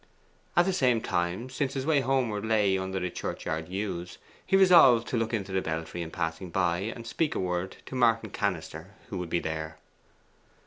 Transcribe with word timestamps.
At 0.57 0.65
the 0.65 0.73
same 0.73 0.99
time, 0.99 1.47
since 1.51 1.75
his 1.75 1.85
way 1.85 1.99
homeward 1.99 2.43
lay 2.43 2.75
under 2.75 2.99
the 2.99 3.11
churchyard 3.11 3.69
yews, 3.69 4.17
he 4.43 4.57
resolved 4.57 5.07
to 5.09 5.15
look 5.15 5.31
into 5.31 5.51
the 5.51 5.61
belfry 5.61 6.01
in 6.01 6.09
passing 6.09 6.49
by, 6.49 6.79
and 6.79 7.05
speak 7.05 7.35
a 7.35 7.39
word 7.39 7.75
to 7.85 7.93
Martin 7.93 8.31
Cannister, 8.31 8.95
who 9.09 9.19
would 9.19 9.29
be 9.29 9.39
there. 9.39 9.77